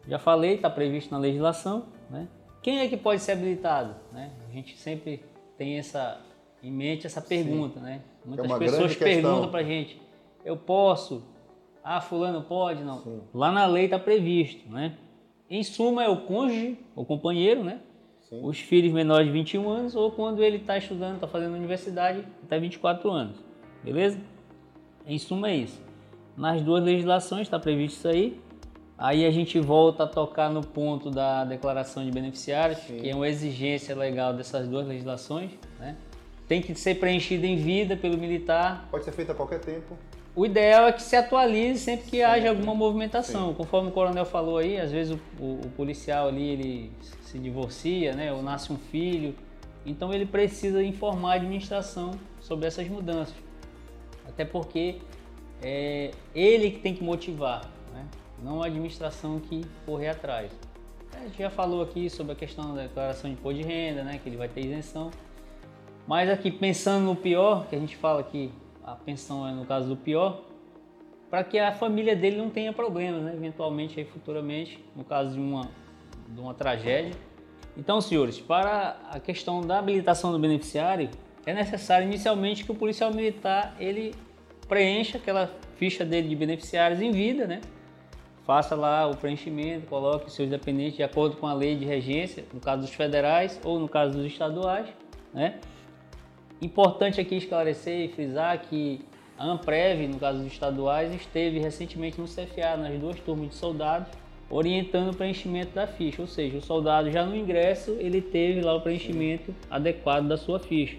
[0.08, 2.28] Já falei, está previsto na legislação, né?
[2.62, 4.32] Quem é que pode ser habilitado, né?
[4.48, 5.22] A gente sempre
[5.56, 6.20] tem essa
[6.62, 7.84] em mente essa pergunta, Sim.
[7.84, 8.00] né?
[8.24, 10.00] Muitas é pessoas perguntam para a gente,
[10.44, 11.22] eu posso?
[11.82, 12.82] Ah, fulano pode?
[12.82, 13.02] Não.
[13.02, 13.20] Sim.
[13.34, 14.96] Lá na lei está previsto, né?
[15.50, 17.80] Em suma, é o cônjuge, o companheiro, né?
[18.22, 18.40] Sim.
[18.42, 22.58] Os filhos menores de 21 anos ou quando ele está estudando, está fazendo universidade, até
[22.58, 23.36] 24 anos.
[23.82, 24.18] Beleza?
[25.06, 25.82] Em suma é isso.
[26.34, 28.40] Nas duas legislações está previsto isso aí.
[28.96, 32.98] Aí a gente volta a tocar no ponto da declaração de beneficiários, Sim.
[32.98, 35.50] que é uma exigência legal dessas duas legislações.
[35.80, 35.96] Né?
[36.46, 38.86] Tem que ser preenchida em vida pelo militar.
[38.90, 39.96] Pode ser feita a qualquer tempo.
[40.36, 42.22] O ideal é que se atualize sempre que Sim.
[42.22, 43.48] haja alguma movimentação.
[43.48, 43.54] Sim.
[43.54, 48.14] Conforme o coronel falou aí, às vezes o, o, o, policial ali ele se divorcia,
[48.14, 48.32] né?
[48.32, 49.34] ou nasce um filho.
[49.84, 53.34] Então ele precisa informar a administração sobre essas mudanças.
[54.26, 54.96] Até porque
[55.60, 57.73] é ele que tem que motivar?
[58.44, 60.52] Não a administração que correr atrás.
[61.16, 64.20] A gente já falou aqui sobre a questão da declaração de imposto de renda, né?
[64.22, 65.10] que ele vai ter isenção.
[66.06, 68.52] Mas aqui, pensando no pior, que a gente fala que
[68.84, 70.42] a pensão é no caso do pior,
[71.30, 73.32] para que a família dele não tenha problemas, né?
[73.34, 75.70] eventualmente, aí, futuramente, no caso de uma,
[76.28, 77.14] de uma tragédia.
[77.76, 81.08] Então, senhores, para a questão da habilitação do beneficiário,
[81.46, 84.14] é necessário inicialmente que o policial militar ele
[84.68, 87.60] preencha aquela ficha dele de beneficiários em vida, né?
[88.46, 92.60] Faça lá o preenchimento, coloque seus dependentes de acordo com a lei de regência, no
[92.60, 94.86] caso dos federais ou no caso dos estaduais,
[95.32, 95.58] né?
[96.60, 99.00] Importante aqui esclarecer e frisar que
[99.38, 104.08] a Amprev, no caso dos estaduais, esteve recentemente no CFA, nas duas turmas de soldados,
[104.50, 108.74] orientando o preenchimento da ficha, ou seja, o soldado já no ingresso ele teve lá
[108.74, 110.98] o preenchimento adequado da sua ficha.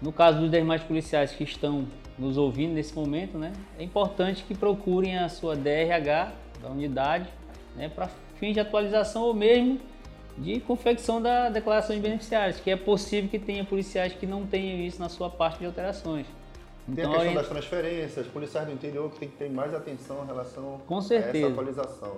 [0.00, 1.86] No caso dos demais policiais que estão
[2.18, 7.28] nos ouvindo nesse momento, né, é importante que procurem a sua DRH da unidade
[7.74, 9.80] né, para fins de atualização ou mesmo
[10.36, 14.80] de confecção da declaração de beneficiários, que é possível que tenha policiais que não tenham
[14.80, 16.26] isso na sua parte de alterações.
[16.86, 20.22] Tem então, a questão das transferências, policiais do interior que tem que ter mais atenção
[20.22, 21.36] em relação Com certeza.
[21.36, 22.16] a essa atualização.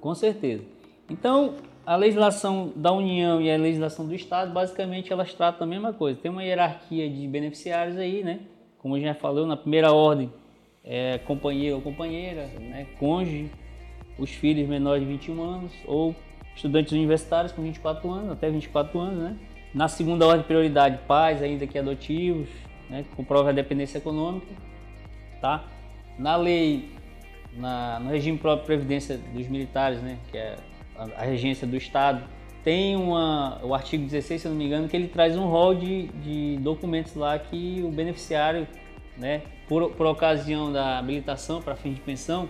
[0.00, 0.62] Com certeza.
[1.08, 5.92] Então, a legislação da União e a legislação do Estado, basicamente, elas tratam a mesma
[5.92, 6.18] coisa.
[6.20, 8.40] Tem uma hierarquia de beneficiários aí, né?
[8.78, 10.32] Como já falou, na primeira ordem,
[10.84, 12.86] é companheiro ou companheira, né?
[12.98, 13.50] cônjuge.
[14.18, 16.14] os filhos menores de 21 anos ou
[16.54, 19.36] estudantes universitários com 24 anos, até 24 anos, né?
[19.72, 22.48] Na segunda ordem de prioridade, pais ainda que adotivos,
[22.88, 24.52] né, com prova de dependência econômica,
[25.40, 25.64] tá?
[26.18, 26.90] Na lei,
[27.56, 30.56] na, no regime próprio de previdência dos militares, né, que é
[30.98, 32.24] a, a regência do Estado,
[32.64, 35.74] tem uma, o artigo 16, se eu não me engano, que ele traz um rol
[35.74, 38.66] de, de documentos lá que o beneficiário,
[39.16, 42.48] né, por, por ocasião da habilitação para fim de pensão,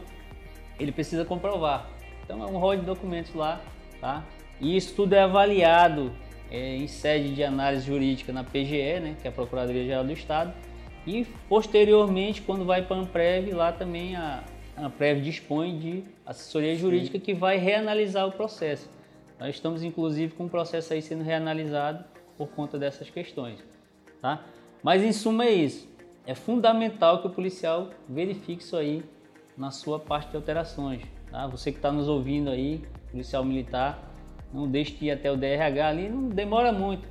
[0.79, 1.87] ele precisa comprovar.
[2.25, 3.61] Então é um rol de documentos lá,
[4.01, 4.25] tá?
[4.59, 6.11] E isso tudo é avaliado
[6.51, 10.13] é, em sede de análise jurídica na PGE, né, que é a Procuradoria Geral do
[10.13, 10.55] Estado,
[11.07, 14.43] e posteriormente, quando vai para a Amprev, lá também a,
[14.75, 17.25] a Amprev dispõe de assessoria jurídica Sim.
[17.25, 18.89] que vai reanalisar o processo.
[19.39, 22.03] Nós estamos inclusive com o processo aí sendo reanalisado
[22.39, 23.63] por conta dessas questões,
[24.23, 24.43] tá?
[24.83, 25.90] Mas em suma é isso.
[26.27, 29.03] É fundamental que o policial verifique isso aí
[29.57, 31.03] na sua parte de alterações.
[31.31, 31.47] Tá?
[31.47, 34.11] Você que está nos ouvindo aí, policial militar,
[34.53, 37.07] não deixe de ir até o DRH ali, não demora muito.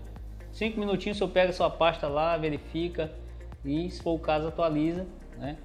[0.51, 3.11] Cinco minutinhos você pega a sua pasta lá, verifica
[3.63, 5.05] e, se for o caso, atualiza,
[5.37, 5.57] né?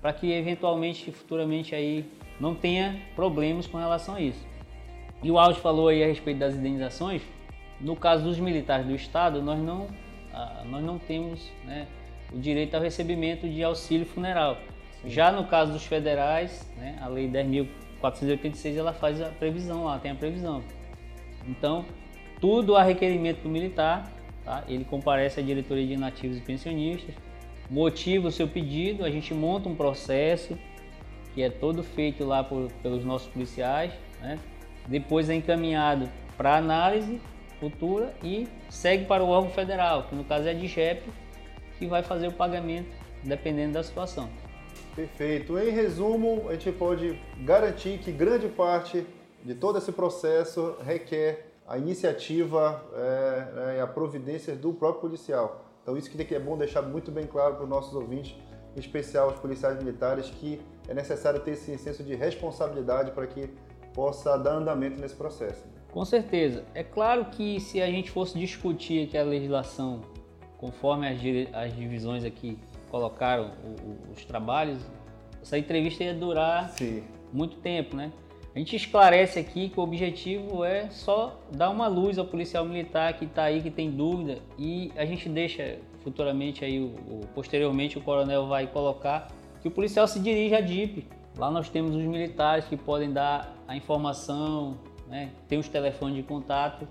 [0.00, 2.08] Para que eventualmente, futuramente aí,
[2.38, 4.46] não tenha problemas com relação a isso.
[5.22, 7.22] E o Aldo falou aí a respeito das indenizações.
[7.80, 9.88] No caso dos militares do Estado, nós não,
[10.32, 11.88] ah, nós não temos né,
[12.32, 14.58] o direito ao recebimento de auxílio funeral.
[15.02, 15.10] Sim.
[15.10, 20.10] Já no caso dos federais, né, a Lei 10.486 ela faz a previsão lá, tem
[20.10, 20.62] a previsão.
[21.46, 21.84] Então,
[22.40, 24.10] tudo a requerimento do militar,
[24.44, 24.64] tá?
[24.68, 27.14] ele comparece à diretoria de nativos e pensionistas,
[27.70, 30.58] motiva o seu pedido, a gente monta um processo
[31.34, 34.38] que é todo feito lá por, pelos nossos policiais, né?
[34.86, 37.20] depois é encaminhado para análise
[37.60, 41.02] futura e segue para o órgão federal, que no caso é a DGEP,
[41.78, 42.90] que vai fazer o pagamento
[43.22, 44.28] dependendo da situação.
[44.94, 45.58] Perfeito.
[45.58, 49.06] Em resumo, a gente pode garantir que grande parte
[49.44, 55.64] de todo esse processo requer a iniciativa é, é, e a providência do próprio policial.
[55.82, 58.34] Então isso que é bom deixar muito bem claro para os nossos ouvintes,
[58.76, 63.50] em especial os policiais militares, que é necessário ter esse senso de responsabilidade para que
[63.94, 65.64] possa dar andamento nesse processo.
[65.92, 66.64] Com certeza.
[66.74, 70.02] É claro que se a gente fosse discutir aqui a legislação
[70.58, 71.18] conforme as,
[71.54, 72.58] as divisões aqui
[72.90, 74.78] colocaram o, o, os trabalhos,
[75.40, 77.02] essa entrevista ia durar Sim.
[77.32, 78.12] muito tempo, né?
[78.54, 83.12] A gente esclarece aqui que o objetivo é só dar uma luz ao policial militar
[83.12, 88.00] que está aí, que tem dúvida, e a gente deixa futuramente aí, o, posteriormente o
[88.00, 89.28] coronel vai colocar
[89.60, 91.06] que o policial se dirige à DIP.
[91.36, 95.30] Lá nós temos os militares que podem dar a informação, né?
[95.46, 96.88] tem os telefones de contato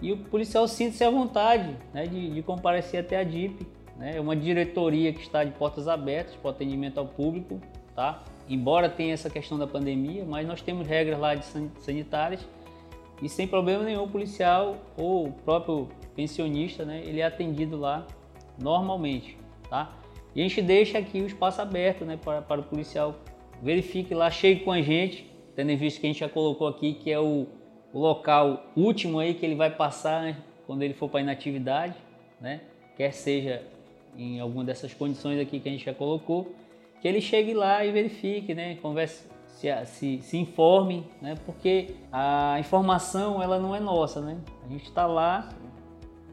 [0.00, 2.06] e o policial sinta-se à vontade né?
[2.06, 3.66] de, de, comparecer até a DIP.
[3.96, 4.16] Né?
[4.16, 7.60] É uma diretoria que está de portas abertas para atendimento ao público,
[7.94, 8.22] tá?
[8.48, 11.44] embora tenha essa questão da pandemia, mas nós temos regras lá de
[11.78, 12.46] sanitárias
[13.22, 18.06] e sem problema nenhum o policial ou o próprio pensionista, né, ele é atendido lá
[18.58, 19.36] normalmente,
[19.68, 19.92] tá?
[20.34, 23.16] E a gente deixa aqui o espaço aberto, né, para, para o policial
[23.62, 26.94] verifique lá, chegue com a gente, tendo em vista que a gente já colocou aqui
[26.94, 27.46] que é o,
[27.92, 31.94] o local último aí que ele vai passar né, quando ele for para inatividade,
[32.40, 32.60] né?
[32.96, 33.62] Quer seja
[34.16, 36.52] em alguma dessas condições aqui que a gente já colocou,
[37.00, 38.76] que ele chegue lá e verifique, né?
[38.76, 41.34] Converse, se, se, se informe, né?
[41.46, 44.38] Porque a informação ela não é nossa, né?
[44.64, 45.48] A gente está lá,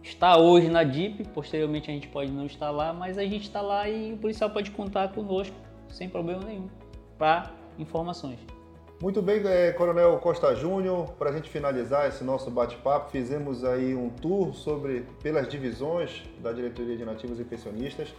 [0.04, 3.62] está hoje na DIP, posteriormente a gente pode não estar lá, mas a gente está
[3.62, 5.56] lá e o policial pode contar conosco
[5.90, 6.70] sem problema nenhum
[7.18, 8.57] para informações.
[9.00, 13.94] Muito bem, é, Coronel Costa Júnior, para a gente finalizar esse nosso bate-papo, fizemos aí
[13.94, 18.12] um tour sobre pelas divisões da Diretoria de Nativos e Pensionistas.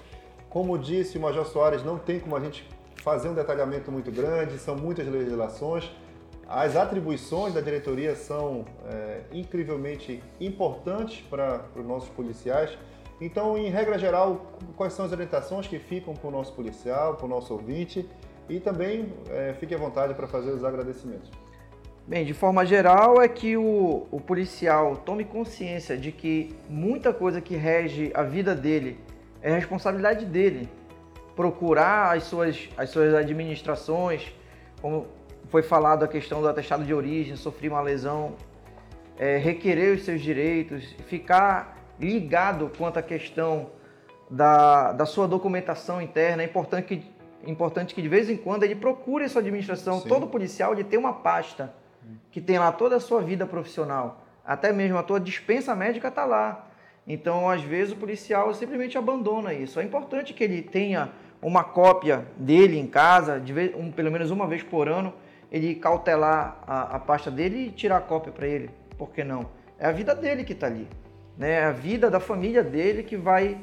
[0.49, 2.65] Como disse o Major Soares, não tem como a gente
[3.03, 5.91] fazer um detalhamento muito grande, são muitas legislações.
[6.47, 12.79] As atribuições da diretoria são é, incrivelmente importantes para os nossos policiais.
[13.21, 17.27] Então, em regra geral, quais são as orientações que ficam para o nosso policial, para
[17.27, 18.09] o nosso ouvinte?
[18.49, 21.31] E também é, fique à vontade para fazer os agradecimentos.
[22.07, 27.41] Bem, de forma geral, é que o, o policial tome consciência de que muita coisa
[27.41, 28.99] que rege a vida dele
[29.43, 30.69] é responsabilidade dele
[31.37, 34.35] procurar as suas, as suas administrações,
[34.81, 35.07] como
[35.49, 38.35] foi falado a questão do atestado de origem, sofrer uma lesão,
[39.19, 43.71] é, requerer os seus direitos, ficar ligado quanto à questão
[44.31, 46.43] da, da sua documentação interna.
[46.43, 47.05] É importante que,
[47.47, 50.01] importante que de vez em quando ele procure sua administração.
[50.01, 50.09] Sim.
[50.09, 51.75] Todo policial ele tem uma pasta
[52.31, 54.25] que tem lá toda a sua vida profissional.
[54.45, 56.67] Até mesmo a tua dispensa médica está lá.
[57.07, 59.81] Então, às vezes, o policial simplesmente abandona isso.
[59.81, 61.11] É importante que ele tenha
[61.41, 65.15] uma cópia dele em casa, de vez, um, pelo menos uma vez por ano,
[65.51, 68.71] ele cautelar a, a pasta dele e tirar a cópia para ele.
[68.99, 69.49] Por que não?
[69.79, 70.87] É a vida dele que está ali.
[71.37, 71.53] Né?
[71.53, 73.57] É a vida da família dele que vai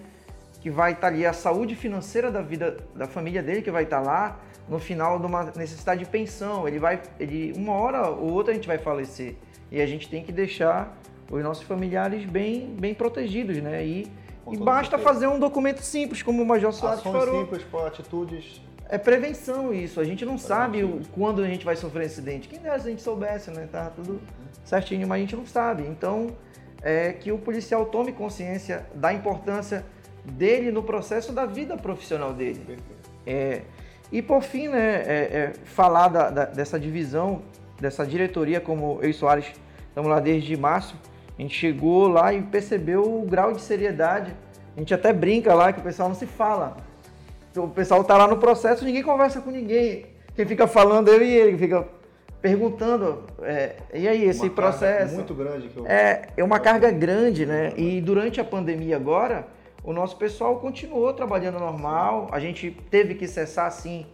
[0.65, 3.83] que vai estar tá ali, a saúde financeira da vida da família dele que vai
[3.83, 6.67] estar tá lá no final de uma necessidade de pensão.
[6.67, 9.35] Ele vai, ele, uma hora ou outra a gente vai falecer
[9.71, 10.97] e a gente tem que deixar
[11.31, 13.85] os nossos familiares bem, bem protegidos, né?
[13.85, 14.11] E,
[14.51, 17.41] e basta fazer um documento simples, como o Major Soares Ações falou.
[17.41, 18.59] simples, por atitudes
[18.89, 19.99] é prevenção isso.
[19.99, 22.47] A gente não sabe o, quando a gente vai sofrer acidente.
[22.47, 23.69] Quem dera se a gente soubesse, né?
[23.71, 24.19] Tá tudo
[24.63, 25.83] certinho, mas a gente não sabe.
[25.83, 26.35] Então,
[26.81, 29.85] é que o policial tome consciência da importância
[30.25, 32.77] dele no processo da vida profissional dele.
[33.25, 33.61] É,
[34.11, 37.41] e por fim, né, é, é, falar da, da, dessa divisão,
[37.79, 39.51] dessa diretoria, como eu e Soares
[39.87, 40.95] estamos lá desde março,
[41.37, 44.33] a gente chegou lá e percebeu o grau de seriedade.
[44.75, 46.77] A gente até brinca lá que o pessoal não se fala
[47.59, 50.05] o pessoal tá lá no processo, ninguém conversa com ninguém.
[50.35, 51.85] Quem fica falando é eu e ele, fica
[52.41, 55.15] perguntando, é, e aí, esse uma processo...
[55.15, 55.69] muito grande.
[55.69, 55.87] Que eu...
[55.87, 57.73] é, é uma carga grande, né?
[57.75, 59.47] E durante a pandemia agora,
[59.85, 64.07] o nosso pessoal continuou trabalhando normal, a gente teve que cessar, sim,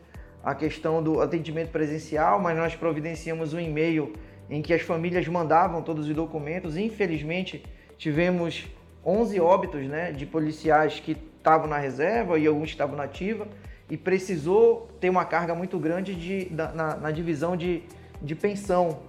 [0.44, 4.12] a questão do atendimento presencial, mas nós providenciamos um e-mail
[4.50, 6.76] em que as famílias mandavam todos os documentos.
[6.76, 7.64] Infelizmente,
[7.98, 8.68] tivemos
[9.06, 13.48] 11 óbitos né, de policiais que estavam na reserva e alguns estavam na ativa
[13.90, 17.84] e precisou ter uma carga muito grande de, na, na divisão de,
[18.22, 19.00] de pensão.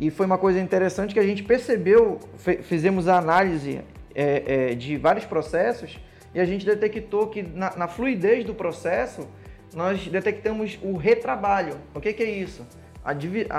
[0.00, 2.18] E foi uma coisa interessante que a gente percebeu,
[2.62, 3.82] fizemos a análise
[4.14, 5.98] é, é, de vários processos
[6.34, 9.28] e a gente detectou que na, na, fluidez do processo
[9.74, 11.76] nós detectamos o retrabalho.
[11.94, 12.66] O que, que é isso?
[13.04, 13.10] A,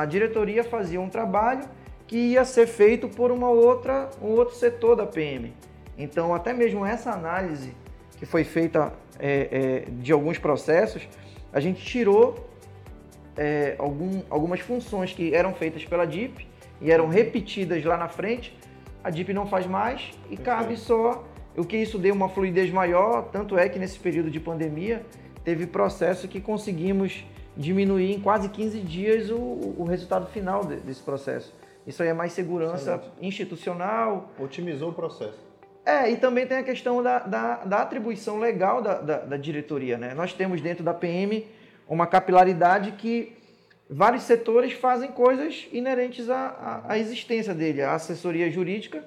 [0.01, 1.64] a, diretoria fazia um trabalho
[2.08, 5.54] que ia ser feito por uma outra, um outro setor da PM.
[5.97, 7.74] Então, até mesmo essa análise
[8.18, 11.08] que foi feita é, é, de alguns processos,
[11.51, 12.49] a gente tirou
[13.38, 16.47] é, algum, algumas funções que eram feitas pela DIP
[16.82, 18.58] e eram repetidas lá na frente,
[19.04, 21.24] a DIP não faz mais e cabe só
[21.56, 25.06] o que isso deu uma fluidez maior, tanto é que nesse período de pandemia
[25.43, 27.26] teve processo que conseguimos
[27.56, 29.36] diminuir em quase 15 dias o,
[29.78, 31.54] o resultado final de, desse processo.
[31.86, 33.12] Isso aí é mais segurança Excelente.
[33.22, 34.32] institucional.
[34.39, 35.38] Otimizou o processo.
[35.86, 39.97] É, e também tem a questão da, da, da atribuição legal da, da, da, diretoria.
[39.97, 40.14] Né?
[40.14, 41.45] Nós temos dentro da PM
[41.88, 43.34] uma capilaridade que
[43.94, 47.84] vários setores fazem coisas inerentes à, à, existência dele.
[47.84, 49.04] A assessoria jurídica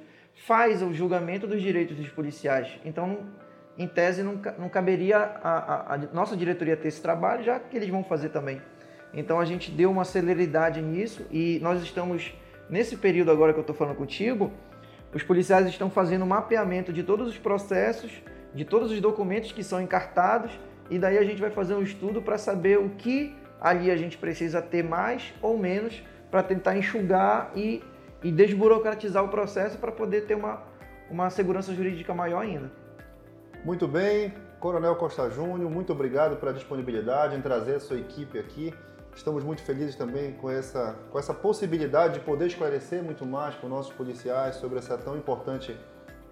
[0.46, 2.78] faz o julgamento dos direitos dos policiais.
[2.84, 3.18] Então,
[3.76, 7.88] em tese, não, caberia a, a, a nossa diretoria ter esse trabalho, já que eles
[7.88, 8.62] vão fazer também.
[9.12, 12.32] Então, a gente deu uma celeridade nisso e nós estamos,
[12.70, 14.52] nesse período agora que eu estou falando contigo,
[15.12, 18.12] os policiais estão fazendo um mapeamento de todos os processos,
[18.54, 20.52] de todos os documentos que são encartados,
[20.88, 23.34] e daí a gente vai fazer um estudo para saber o que
[23.68, 27.82] ali a gente precisa ter mais ou menos para tentar enxugar e,
[28.22, 30.62] e desburocratizar o processo para poder ter uma,
[31.10, 32.70] uma segurança jurídica maior ainda.
[33.64, 38.72] Muito bem, Coronel Costa Júnior, muito obrigado pela disponibilidade em trazer a sua equipe aqui.
[39.14, 43.66] Estamos muito felizes também com essa, com essa possibilidade de poder esclarecer muito mais com
[43.66, 45.74] nossos policiais sobre essa tão importante,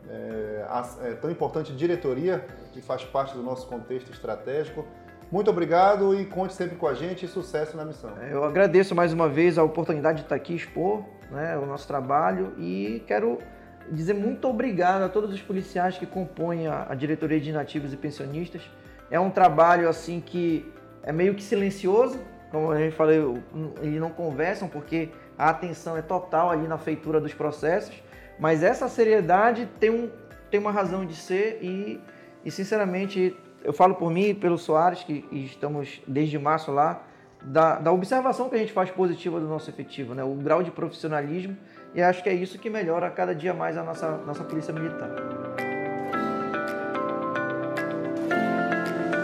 [0.08, 0.66] é,
[1.02, 4.86] é, tão importante diretoria que faz parte do nosso contexto estratégico.
[5.34, 8.08] Muito obrigado e conte sempre com a gente e sucesso na missão.
[8.30, 12.52] Eu agradeço mais uma vez a oportunidade de estar aqui expor né, o nosso trabalho
[12.56, 13.40] e quero
[13.90, 17.96] dizer muito obrigado a todos os policiais que compõem a, a diretoria de nativos e
[17.96, 18.62] pensionistas.
[19.10, 20.72] É um trabalho assim que
[21.02, 22.16] é meio que silencioso,
[22.52, 23.36] como a gente falou,
[23.82, 28.00] eles não conversam porque a atenção é total ali na feitura dos processos,
[28.38, 30.08] mas essa seriedade tem, um,
[30.48, 32.00] tem uma razão de ser e,
[32.44, 37.02] e, sinceramente, eu falo por mim e pelo Soares, que estamos desde março lá,
[37.42, 40.22] da, da, observação que a gente faz positiva do nosso efetivo, né?
[40.22, 41.56] o grau de profissionalismo,
[41.94, 45.10] e acho que é isso que melhora cada dia mais a nossa, nossa polícia militar.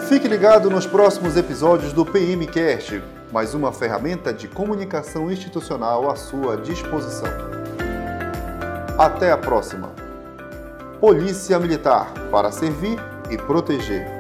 [0.08, 3.00] Fique ligado nos próximos episódios do PMcast
[3.32, 7.28] mais uma ferramenta de comunicação institucional à sua disposição.
[8.98, 9.92] Até a próxima.
[11.00, 12.98] Polícia Militar para servir
[13.30, 14.19] e proteger.